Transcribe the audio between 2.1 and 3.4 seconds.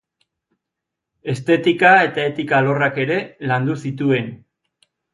etika alorrak ere